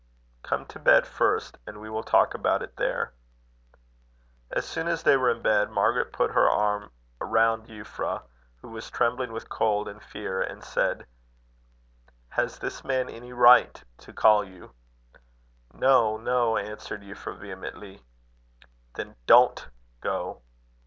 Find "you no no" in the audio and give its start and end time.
14.43-16.57